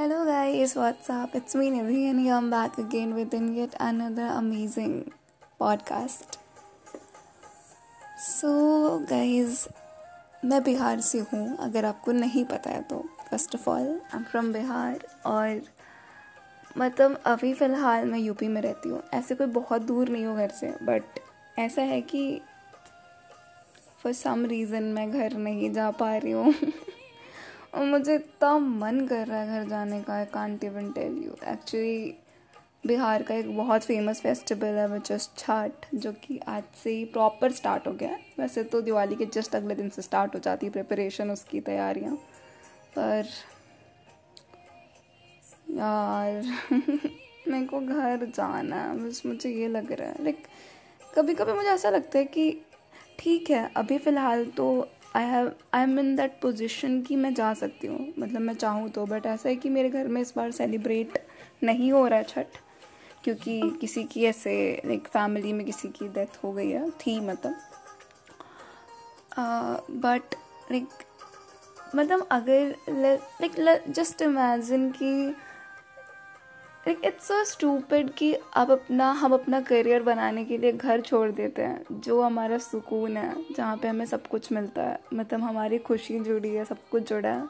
Hello 0.00 0.24
guys, 0.24 0.74
what's 0.76 1.10
up? 1.10 1.34
It's 1.34 1.54
me 1.54 1.66
Nidhi 1.70 2.08
and 2.10 2.20
here 2.20 2.34
I'm 2.34 2.48
back 2.48 2.78
again 2.78 3.14
with 3.14 3.34
yet 3.34 3.74
another 3.78 4.28
amazing 4.34 5.12
podcast. 5.60 6.38
So 8.18 8.52
guys, 9.10 9.66
मैं 10.44 10.62
बिहार 10.64 11.00
से 11.00 11.18
हूँ 11.32 11.56
अगर 11.60 11.84
आपको 11.84 12.12
नहीं 12.12 12.44
पता 12.44 12.70
है 12.70 12.82
तो 12.82 13.02
first 13.30 13.54
of 13.54 13.68
all 13.70 13.86
I 13.86 14.18
am 14.18 14.24
from 14.30 14.52
Bihar 14.52 15.06
और 15.26 15.60
मतलब 16.78 17.20
अभी 17.26 17.52
फ़िलहाल 17.54 18.06
मैं 18.06 18.18
यूपी 18.18 18.48
में 18.48 18.60
रहती 18.62 18.88
हूँ 18.88 19.02
ऐसे 19.14 19.34
कोई 19.34 19.46
बहुत 19.58 19.82
दूर 19.82 20.08
नहीं 20.08 20.24
हो 20.26 20.34
घर 20.36 20.50
से 20.60 20.74
बट 20.82 21.20
ऐसा 21.58 21.82
है 21.82 22.00
कि 22.02 22.40
फॉर 24.02 24.12
सम 24.12 24.46
रीज़न 24.46 24.92
मैं 24.94 25.10
घर 25.10 25.36
नहीं 25.38 25.72
जा 25.72 25.90
पा 26.00 26.16
रही 26.16 26.32
हूँ 26.32 26.54
और 27.74 27.84
मुझे 27.84 28.14
इतना 28.14 28.58
मन 28.58 29.06
कर 29.06 29.26
रहा 29.26 29.40
है 29.40 29.60
घर 29.60 29.68
जाने 29.68 30.02
का 30.02 30.14
I 30.14 30.24
can't 30.24 30.64
even 30.64 30.92
tell 30.92 31.16
you 31.24 31.52
actually 31.52 32.14
Bihar 32.86 33.22
का 33.22 33.34
एक 33.34 33.56
बहुत 33.56 33.82
फ़ेमस 33.82 34.20
फेस्टिवल 34.20 34.66
है 34.66 34.88
विच 34.88 35.10
इज़ 35.10 35.28
छठ, 35.38 35.72
जो 35.94 36.12
कि 36.12 36.40
आज 36.48 36.62
से 36.84 36.90
ही 36.90 37.04
प्रॉपर 37.04 37.52
स्टार्ट 37.52 37.86
हो 37.86 37.92
गया 37.92 38.08
है। 38.08 38.20
वैसे 38.38 38.64
तो 38.64 38.80
दिवाली 38.80 39.16
के 39.16 39.26
जस्ट 39.26 39.54
अगले 39.54 39.74
दिन 39.74 39.88
से 39.88 40.02
स्टार्ट 40.02 40.34
हो 40.34 40.40
जाती 40.40 40.66
है 40.66 40.72
प्रिपरेशन 40.72 41.30
उसकी 41.30 41.60
तैयारियाँ। 41.60 42.16
पर 42.98 43.26
यार, 45.70 46.42
मेरे 47.48 47.66
को 47.66 47.80
घर 47.80 48.24
जाना 48.34 48.76
है, 48.76 49.08
बस 49.08 49.22
मुझे 49.26 49.50
ये 49.50 49.68
लग 49.68 49.92
रहा 49.92 50.08
है। 50.08 50.24
लाइक 50.24 50.46
कभी 51.14 51.34
कभी 51.34 51.52
मुझे 51.52 51.68
ऐसा 51.68 51.90
लगता 51.90 52.18
है 52.18 52.24
कि 52.24 52.60
ठीक 53.18 53.50
है, 53.50 53.70
अभी 53.76 53.98
फ़िलहाल 53.98 54.44
तो 54.46 54.88
I 55.16 55.24
have 55.24 55.50
I 55.74 55.82
am 55.82 55.98
in 55.98 56.14
that 56.16 56.40
position 56.42 57.00
कि 57.02 57.16
मैं 57.16 57.32
जा 57.34 57.52
सकती 57.54 57.86
हूँ। 57.86 58.12
मतलब 58.18 58.40
मैं 58.40 58.54
चाहूँ 58.54 58.88
तो 58.90 59.06
बट 59.06 59.26
ऐसा 59.26 59.48
है 59.48 59.54
कि 59.56 59.68
मेरे 59.68 59.90
घर 59.90 60.08
में 60.08 60.20
इस 60.20 60.32
बार 60.36 60.50
सेलिब्रेट 60.50 61.18
नहीं 61.64 61.90
हो 61.92 62.06
रहा 62.06 62.18
है 62.18 62.24
छठ, 62.24 62.46
क्योंकि 63.24 63.60
किसी 63.80 64.04
की 64.04 64.24
ऐसे 64.24 64.52
लाइक 64.86 65.08
फैमिली 65.08 65.52
में 65.52 65.64
किसी 65.66 65.88
की 65.88 66.08
डेथ 66.08 66.42
हो 66.44 66.52
गई 66.52 66.70
है, 66.70 66.90
थी 66.90 67.18
मतलब। 67.20 67.56
बट 69.92 70.34
लाइक 70.70 70.88
मतलब 71.96 72.26
अगर 72.30 72.74
लाइक 72.88 73.84
जस्ट 73.90 74.22
इमेजिन 74.22 74.90
कि 74.92 75.34
लाइक 76.80 77.00
इट्स 77.04 77.28
सो 77.28 77.44
स्टूपिड 77.44 78.10
कि 78.10 78.34
अब 78.34 78.70
अपना, 78.70 79.12
हम 79.12 79.34
अपना 79.34 79.60
करियर 79.60 80.02
बनाने 80.02 80.44
के 80.44 80.58
लिए 80.58 80.72
घर 80.72 81.00
छोड़ 81.00 81.30
देते 81.30 81.62
हैं, 81.62 81.84
जो 81.92 82.22
हमारा 82.22 82.58
सुकून 82.58 83.16
है, 83.16 83.54
जहाँ 83.56 83.76
पे 83.76 83.88
हमें 83.88 84.06
सब 84.06 84.26
कुछ 84.26 84.52
मिलता 84.52 84.82
है। 84.82 85.00
मतलब 85.14 85.40
हमारी 85.40 85.78
खुशी 85.78 86.20
जुड़ी 86.20 86.54
है, 86.54 86.64
सब 86.64 86.78
कुछ 86.90 87.08
जुड़ा 87.08 87.28
है। 87.28 87.48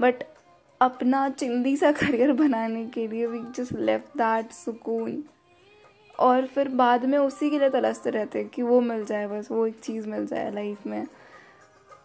बट 0.00 0.14
अपना 0.80 1.28
चिंदी 1.28 1.76
सा 1.76 1.92
करियर 1.92 2.32
बनाने 2.42 2.86
के 2.86 3.08
लिए 3.08 3.26
वी 3.26 3.40
जस्ट 3.52 3.72
लेफ़्ट 3.72 4.06
दैट 4.06 4.50
सुकून। 4.50 5.24
और 6.18 6.46
फिर 6.46 6.68
बाद 6.68 7.04
में 7.04 7.18
उसी 7.18 7.50
के 7.50 7.58
लिए 7.58 7.70
तलसते 7.70 8.10
रहते 8.10 8.38
हैं 8.38 8.48
कि 8.48 8.62
वो 8.62 8.80
मिल 8.80 9.04
जाए, 9.04 9.26
बस 9.26 9.50
वो 9.50 9.66
एक 9.66 9.80
चीज़ 9.80 10.08
मिल 10.08 10.26
जाए 10.26 10.50
लाइफ 10.50 10.86
में। 10.86 11.06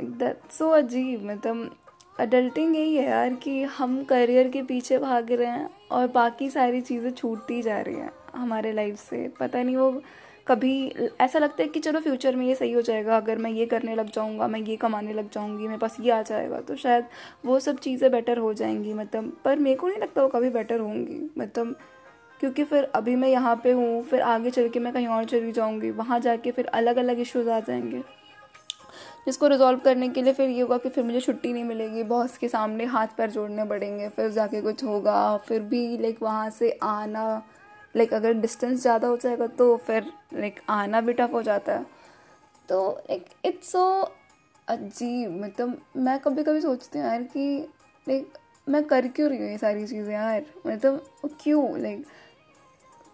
दैट 0.04 0.52
सो 0.52 0.70
अजीब 0.70 1.26
मतलब 1.26 1.76
अडल्टिंग 2.16 2.76
यही 2.76 2.96
है 2.96 3.06
यार 3.06 3.34
कि 3.34 3.62
हम 3.78 4.04
करियर 4.04 4.48
के 4.50 4.62
पीछे 4.62 4.98
भाग 4.98 5.32
रहे 5.32 5.48
हैं 5.48 5.70
और 5.92 6.08
बाकी 6.08 6.50
सारी 6.50 6.82
चीज़ें 6.82 7.12
छूटती 7.12 7.62
जा 7.62 7.80
रही 7.82 7.96
हैं 7.96 8.12
हमारे 8.36 8.72
लाइफ 8.74 8.98
से। 9.00 9.28
पता 9.40 9.62
नहीं 9.64 9.76
वो 9.76 10.02
कभी 10.48 10.74
ऐसा 11.22 11.40
लगता 11.40 11.64
है 11.64 11.68
कि 11.68 11.80
चलो 11.80 12.00
फ्यूचर 12.00 12.36
में 12.36 12.46
ये 12.46 12.56
सही 12.56 12.72
हो 12.72 12.82
जाएगा, 12.82 13.18
अगर 13.18 13.38
मैं 13.38 13.52
ये 13.52 13.66
करने 13.66 13.96
लग 13.96 14.12
जाऊँगा, 14.12 14.48
मैं 14.48 14.60
ये 14.60 14.76
कमाने 14.76 15.14
लग 15.14 15.30
जाऊँगी, 15.32 15.68
मेरे 15.68 15.78
पास 15.78 15.98
ये 16.02 16.12
आ 16.12 16.22
जाएगा 16.22 16.60
तो 16.62 16.76
शायद 16.76 17.06
वो 17.46 17.60
सब 17.60 17.80
चीज़ें 17.80 18.10
बेटर 18.12 18.38
हो 18.38 18.54
जाएँगी 18.54 18.94
मतलब। 18.94 19.36
पर 19.46 19.60
मेरे 19.60 19.76
को 19.76 19.88
नहीं 19.88 20.00
लगता 20.00 20.22
वो 20.22 20.28
कभी 20.30 20.50
बेटर 20.50 20.80
होंगी 20.80 21.20
मतलब 21.38 21.76
क्योंकि 22.40 22.64
फिर 22.64 22.84
अभी 22.96 23.16
मैं 23.16 23.30
यहाँ 23.30 23.56
पे 23.64 23.72
हूँ, 23.72 24.04
फिर 24.04 24.22
आगे 24.22 24.52
चल 24.52 24.70
के 24.70 24.80
मैं 24.80 24.94
कहीं 24.94 25.08
और 25.08 25.26
चली 25.26 25.52
जाऊँगी, 25.52 25.92
वहाँ 25.92 26.20
जाके 26.20 26.52
फिर 26.52 26.66
अलग 26.68 26.98
अलग 26.98 27.20
इश्यूज़ 27.20 27.50
आ 27.50 27.60
जाएँगे। 27.60 28.04
जिसको 29.26 29.48
रिजॉल्व 29.48 29.80
करने 29.80 30.10
के 30.10 30.22
लिए 30.22 30.34
फिर 30.34 30.50
ये 30.50 30.62
होगा 30.62 30.78
कि 30.78 30.90
फिर 30.90 31.04
मुझे 31.04 31.20
छुट्टी 31.22 31.54
नहीं 31.54 31.64
मिलेगी। 31.64 32.04
बॉस 32.04 32.38
के 32.38 32.48
सामने 32.50 32.86
हाथ 32.86 33.08
पैर 33.18 33.32
जोड़ने 33.32 33.66
पड़ेंगे। 33.66 34.08
फिर 34.10 34.30
जाके 34.32 34.62
कुछ 34.62 34.84
होगा। 34.84 35.38
फिर 35.38 35.62
भी 35.64 35.98
लाइक 35.98 36.22
वहाँ 36.24 36.50
से 36.50 36.72
आना 36.84 37.26
लाइक 37.96 38.14
अगर 38.14 38.34
डिस्टेंस 38.34 38.82
ज़्यादा 38.82 39.08
हो 39.08 39.18
जाएगा 39.18 39.48
तो 39.50 39.76
फिर 39.78 40.12
लाइक 40.34 40.60
आना 40.70 41.02
भी 41.02 41.14
टफ 41.14 41.34
हो 41.34 41.42
जाता 41.44 41.74
है। 41.74 41.86
तो 42.70 42.90
लाइक 43.10 43.26
इट्स 43.46 43.72
सो 43.72 43.86
अजीब। 44.68 45.40
मतलब 45.42 45.78
मैं 45.98 46.20
कभी 46.20 46.44
कभी 46.44 46.62
सोचती 46.62 47.00
हूँ 47.00 47.08
यार 47.08 47.24
कि 47.24 47.58
लाइक 48.08 48.38
मैं 48.68 48.84
कर 48.84 49.08
क्यों 49.08 49.30
रही 49.30 49.40
हूँ 49.40 49.50
ये 49.50 49.58
सारी 49.58 49.86
चीज़ें 49.88 50.14
यार? 50.14 50.46
मतलब 50.68 51.06
क्यों? 51.44 51.80
लाइक 51.80 52.06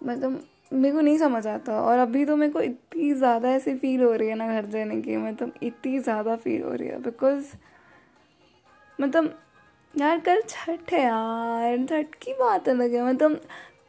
मतलब 0.01 0.44
मेरे 0.72 0.94
को 0.95 1.01
नहीं 1.01 1.17
समझ 1.17 1.45
आता। 1.47 1.79
और 1.81 1.97
अभी 2.00 2.25
तो 2.25 2.35
मेरे 2.35 2.51
को 2.53 2.61
इतनी 2.61 3.13
ज़्यादा 3.13 3.50
ऐसी 3.50 3.75
फील 3.78 4.01
हो 4.03 4.11
रही 4.13 4.29
है 4.29 4.35
ना 4.35 4.47
घर 4.53 4.66
जाने 4.67 5.01
की 5.01 5.17
मतलब 5.17 5.53
इतनी 5.63 6.00
ज़्यादा 6.00 6.35
फील 6.35 6.63
हो 6.63 6.73
रही 6.73 6.88
है 6.88 7.01
बिकॉज़ 7.03 7.53
मतलब 9.00 9.38
यार 9.94 10.19
कल 10.19 10.41
छठ 10.50 10.91
है 10.94 11.03
यार, 11.03 11.85
छठ 11.85 12.16
की 12.22 12.33
बात 12.33 12.69
अलग 12.69 12.94
है 12.94 13.05
मतलब 13.05 13.41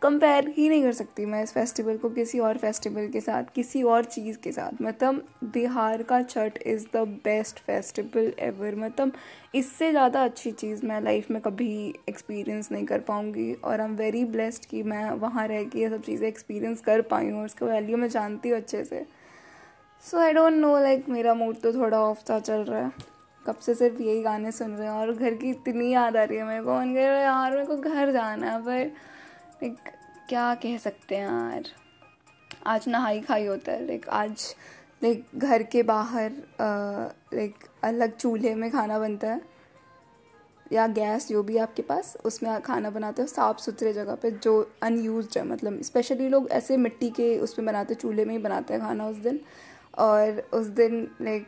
कंपेयर 0.02 0.48
ही 0.48 0.68
नहीं 0.68 0.82
कर 0.82 0.92
सकती 0.92 1.24
मैं 1.26 1.42
इस 1.42 1.52
फेस्टिवल 1.52 1.96
को 1.98 2.08
किसी 2.10 2.38
और 2.38 2.58
फेस्टिवल 2.58 3.06
के 3.08 3.20
साथ, 3.20 3.44
किसी 3.54 3.82
और 3.84 4.04
चीज़ 4.04 4.36
के 4.38 4.52
साथ। 4.52 4.82
मतलब 4.82 5.22
बिहार 5.54 6.02
का 6.02 6.20
Chhath 6.22 6.58
is 6.66 6.84
the 6.94 7.02
best 7.24 7.58
festival 7.60 8.32
ever 8.40 8.74
मतलब 8.76 9.12
इससे 9.54 9.90
ज़्यादा 9.90 10.22
अच्छी 10.24 10.52
चीज़ 10.52 10.84
मैं 10.86 11.00
लाइफ 11.02 11.30
में 11.30 11.40
कभी 11.42 11.94
एक्सपीरियंस 12.08 12.70
नहीं 12.72 12.84
कर 12.86 13.00
पाऊँगी 13.00 13.52
और 13.54 13.80
आई 13.80 13.86
एम 13.86 13.96
वेरी 13.96 14.24
ब्लेस्ड 14.26 14.64
कि 14.64 14.82
मैं 14.84 15.10
वहाँ 15.12 15.46
रह 15.48 15.64
के 15.64 15.80
ये 15.80 15.88
सब 15.90 16.02
चीज़ें 16.02 16.26
एक्सपीरियंस 16.28 16.80
कर 16.80 17.02
पाई 17.10 17.30
हूँ 17.30 17.38
और 17.40 17.46
उसका 17.46 17.66
वैल्यू 17.66 17.96
मैं 17.96 18.08
जानती 18.08 18.48
हूँ 18.48 18.58
अच्छे 18.58 18.84
से। 18.84 19.04
So 20.04 20.18
I 20.18 20.32
don't 20.32 20.54
know 20.54 20.78
like 20.78 21.08
मेरा 21.08 21.34
मूड 21.34 21.60
तो 21.60 21.72
थोड़ा 21.72 22.00
ऑफ़ 22.00 22.18
सा 22.18 22.38
चल 22.40 22.64
रहा 22.64 22.80
है। 22.80 22.92
कब 23.46 23.56
से 23.56 23.74
सिर्फ़ 23.74 24.00
यही 24.02 24.22
गाने 24.22 24.52
सुन 24.52 24.70
रहे 24.70 24.86
हैं 24.86 24.94
और 24.94 25.12
घर 25.12 25.34
की 25.34 25.50
इतनी 25.50 25.92
याद 25.92 26.16
आ 26.16 26.22
रही 26.22 26.38
है 26.38 26.44
मेरे 26.44 26.62
को। 26.64 26.78
उनके 26.78 27.00
यार, 27.00 27.50
मेरे 27.50 27.66
को 27.66 27.76
घर 27.76 28.12
जाना 28.12 28.50
है, 28.50 28.60
पर 28.60 28.90
लाइक 29.62 29.76
क्या 30.28 30.54
कह 30.54 30.76
सकते 30.78 31.16
हैं 31.16 31.26
यार? 31.26 31.64
आज 32.66 32.88
नहाई 32.88 33.20
खाई 33.20 33.46
होता 33.46 33.72
है। 33.72 33.86
लाइक 33.86 34.08
आज 34.08 34.54
लाइक 35.02 35.24
घर 35.34 35.62
के 35.62 35.82
बाहर 35.82 36.32
लाइक 37.34 37.54
अलग 37.84 38.16
चूल्हे 38.16 38.54
में 38.54 38.70
खाना 38.70 38.98
बनता 38.98 39.28
है। 39.28 39.40
या 40.72 40.86
गैस 40.86 41.28
जो 41.28 41.42
भी 41.42 41.56
आपके 41.56 41.82
पास, 41.82 42.16
उसमें 42.24 42.60
खाना 42.60 42.90
बनाते 42.90 43.22
हो, 43.22 43.28
साफ़ 43.28 43.58
सुथरे 43.58 43.92
जगह 43.92 44.14
पे, 44.14 44.30
जो 44.30 44.72
अनयूज 44.82 45.38
है। 45.38 45.44
मतलब 45.44 45.82
स्पेशली 45.82 46.28
लोग 46.28 46.50
ऐसे 46.50 46.76
मिट्टी 46.76 47.10
के 47.10 47.38
उसमें 47.38 47.66
बनाते, 47.66 47.94
चूल्हे 47.94 48.24
में 48.24 48.34
ही 48.34 48.42
बनाते 48.42 48.74
हैं 48.74 48.82
खाना 48.82 49.06
उस 49.06 49.16
दिन। 49.16 49.40
और 49.98 50.48
उस 50.52 50.66
दिन 50.66 51.10
लाइक 51.22 51.46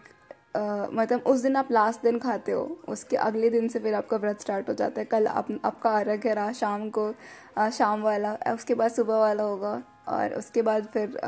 मतलब 0.54 1.22
उस 1.26 1.40
दिन 1.40 1.56
आप 1.56 1.68
लास्ट 1.72 2.02
दिन 2.02 2.18
खाते 2.18 2.52
हो 2.52 2.62
उसके 2.88 3.16
अगले 3.18 3.50
दिन 3.50 3.68
से 3.68 3.78
फिर 3.78 3.94
आपका 3.94 4.16
व्रत 4.16 4.40
स्टार्ट 4.40 4.68
हो 4.68 4.74
जाता 4.74 5.00
है। 5.00 5.04
कल 5.06 5.26
आप 5.26 5.48
आपका 5.64 5.90
अर्घ 5.98 6.26
है 6.26 6.34
रात 6.34 6.54
शाम 6.54 6.88
को 6.90 7.12
आ, 7.58 7.68
शाम 7.70 8.02
वाला 8.02 8.32
उसके 8.54 8.74
बाद 8.74 8.90
सुबह 8.90 9.18
वाला 9.18 9.42
होगा 9.42 9.82
और 10.08 10.34
उसके 10.34 10.62
बाद 10.62 10.86
फिर 10.92 11.18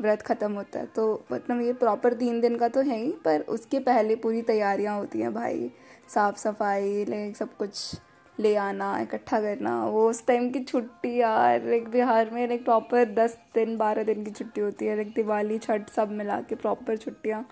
व्रत 0.00 0.22
ख़त्म 0.22 0.52
होता 0.52 0.78
है। 0.78 0.86
तो 0.86 1.24
मतलब 1.32 1.60
ये 1.60 1.72
प्रॉपर 1.74 2.14
तीन 2.14 2.40
दिन 2.40 2.56
का 2.58 2.68
तो 2.68 2.80
है 2.80 2.96
ही 2.96 3.12
पर 3.24 3.40
उसके 3.50 3.78
पहले 3.80 4.16
पूरी 4.16 4.42
तैयारियाँ 4.44 4.98
होती 4.98 5.20
हैं 5.20 5.32
भाई। 5.34 5.70
साफ़ 6.08 6.36
सफ़ाई 6.38 7.04
लाइक 7.08 7.36
सब 7.36 7.56
कुछ 7.56 7.94
ले 8.38 8.54
आना 8.56 8.98
इकट्ठा 9.00 9.40
करना। 9.40 9.84
वो 9.86 10.08
उस 10.10 10.26
टाइम 10.26 10.50
की 10.50 10.60
छुट्टी 10.64 11.16
यार 11.16 11.64
लाइक 11.64 11.88
बिहार 11.90 12.30
में 12.30 12.46
लाइक 12.48 12.64
प्रॉपर 12.64 13.04
दस 13.14 13.36
दिन 13.54 13.76
बारह 13.78 14.02
दिन 14.04 14.24
की 14.24 14.30
छुट्टी 14.30 14.60
होती 14.60 14.86
है। 14.86 14.94
लाइक 14.96 15.12
दिवाली 15.14 15.58
छठ 15.58 15.90
सब 15.90 16.10
मिला 16.12 16.40
के 16.40 16.54
प्रॉपर 16.56 16.96
छुट्टियाँ। 16.96 17.44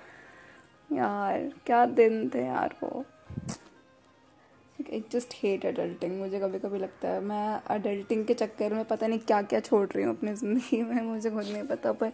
यार, 0.91 1.51
क्या 1.67 1.85
दिन 1.87 2.29
थे 2.35 2.45
यार 2.47 2.75
वो। 2.83 3.05
एक 4.79 5.07
जस्ट 5.13 5.35
हेट 5.35 5.65
अडल्टिंग 5.67 6.19
मुझे 6.19 6.41
कभी 6.41 6.59
कभी 6.59 6.79
लगता 6.79 7.09
है। 7.09 7.21
मैं 7.21 7.61
अडल्टिंग 7.71 8.25
के 8.27 8.35
चक्कर 8.35 8.75
में 8.75 8.85
पता 8.85 9.07
नहीं 9.07 9.19
क्या 9.21 9.41
क्या 9.43 9.61
छोड़ 9.61 9.87
रही 9.87 10.05
हूँ 10.05 10.17
अपनी 10.17 10.35
ज़िंदगी 10.35 10.83
में, 10.83 11.01
मुझे 11.03 11.31
खुद 11.31 11.45
नहीं 11.45 11.63
पता, 11.65 11.93
पर 11.93 12.13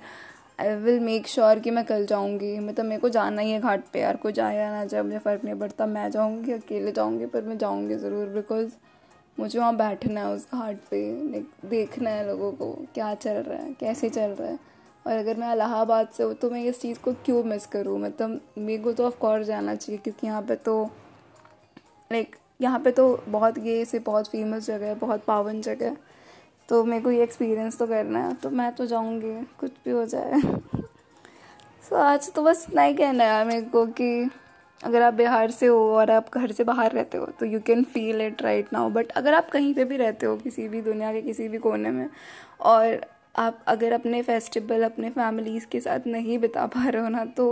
आई 0.61 0.75
विल 0.77 1.01
मेक 1.01 1.27
श्योर 1.27 1.59
कि 1.59 1.71
मैं 1.71 1.85
कल 1.85 2.07
जाऊँगी। 2.07 2.59
मतलब 2.59 2.85
मेरे 2.87 3.01
को 3.01 3.09
जाना 3.09 3.43
ही 3.43 3.51
है 3.51 3.61
घाट 3.61 3.85
पे 3.93 4.01
यार, 4.01 4.17
कोई 4.17 4.33
जाए 4.33 4.57
या 4.57 4.71
ना 4.71 4.85
जाए, 4.85 5.03
मुझे 5.03 5.19
फ़र्क 5.19 5.45
नहीं 5.45 5.55
पड़ता। 5.55 5.87
मैं 5.87 6.11
जाऊँगी, 6.11 6.53
अकेले 6.53 6.93
जाऊँगी, 6.93 7.27
पर 7.27 7.43
मैं 7.43 7.59
जाऊँगी 7.59 7.97
ज़रूर 7.97 8.29
बिकॉज़ 8.31 8.73
मुझे 9.39 9.59
वहाँ 9.59 9.77
बैठना 9.77 10.21
है 10.21 10.35
उस 10.35 10.47
घाट 10.55 10.77
पे 10.91 11.41
देखना 11.67 12.11
है 12.11 12.27
लोगों 12.27 12.53
को, 12.53 12.73
क्या 12.95 13.15
चल 13.15 13.37
रहा 13.39 13.59
है, 13.59 13.73
कैसे 13.81 14.11
चल 14.11 14.31
रहा 14.31 14.49
है। 14.49 14.59
और 15.07 15.13
अगर 15.13 15.37
मैं 15.37 15.53
इलाहाबाद 15.53 16.09
से 16.09 16.23
हूँ 16.23 16.35
तो 16.35 16.51
मैं 16.51 16.63
इस 16.65 16.81
चीज़ 16.81 16.99
को 16.99 17.13
क्यों 17.25 17.43
मिस 17.45 17.67
करूँ? 17.67 17.99
मतलब 17.99 18.41
मेरे 18.59 18.83
को 18.83 18.93
तो 18.93 19.07
ऑफकोर्स 19.07 19.47
जाना 19.47 19.75
चाहिए 19.75 20.01
क्योंकि 20.05 20.27
यहाँ 20.27 20.43
पे 20.43 20.57
तो 20.57 20.83
लाइक 22.11 22.37
यहाँ 22.61 22.79
पे 22.81 22.91
तो 22.91 23.25
बहुत 23.29 23.59
ये 23.59 23.85
से 23.85 23.99
बहुत 23.99 24.29
फ़ेमस 24.29 24.67
जगह 24.67 24.87
है 24.87 24.95
बहुत 24.95 25.25
पावन 25.25 25.61
जगह 25.61 25.87
है। 25.87 25.97
तो 26.69 26.85
मेरे 26.85 27.03
को 27.03 27.11
ये 27.11 27.23
एक्सपीरियंस 27.23 27.79
तो 27.79 27.87
करना 27.87 28.19
है 28.19 28.35
तो 28.35 28.51
मैं 28.51 28.71
तो 28.75 28.87
जाऊँगी 28.87 29.35
कुछ 29.61 29.73
भी 29.85 29.91
हो 29.91 30.05
जाए। 30.07 30.41
सो 30.41 31.89
so, 31.91 31.97
आज 31.97 32.33
तो 32.33 32.43
बस 32.43 32.67
इतना 32.69 32.83
ही 32.83 32.95
कहना 32.95 33.25
है 33.25 33.45
मेरे 33.45 33.63
को 33.63 33.87
कि 33.87 34.31
अगर 34.81 35.03
आप 35.03 35.15
बिहार 35.15 35.51
से 35.51 35.67
हो 35.67 35.79
और 35.97 36.11
आप 36.11 36.31
घर 36.35 36.53
से 36.53 36.65
बाहर 36.65 36.93
रहते 36.93 37.19
हो 37.19 37.27
तो 37.41 37.47
you 37.47 37.61
can 37.61 37.83
feel 37.85 38.21
it 38.21 38.43
right 38.43 38.73
now 38.73 38.91
but 38.91 39.11
अगर 39.13 39.35
आप 39.35 39.49
कहीं 39.51 39.75
पे 39.75 39.85
भी 39.85 39.97
रहते 39.97 40.27
हो 40.27 40.37
किसी 40.37 40.69
भी 40.69 40.81
दुनिया 40.81 41.13
के 41.13 41.23
किसी 41.23 41.49
भी 41.49 41.59
कोने 41.59 41.91
में 41.91 42.09
और 42.61 43.01
आप 43.35 43.65
अगर 43.69 43.93
अपने 43.93 44.23
फेस्टिवल 44.23 44.83
अपने 44.83 45.11
फैमिलीज़ 45.11 45.67
के 45.67 45.81
साथ 45.81 46.07
नहीं 46.07 46.39
बिता 46.39 46.67
पा 46.67 46.89
रहे 46.89 47.03
हो 47.03 47.09
ना 47.09 47.25
तो 47.37 47.47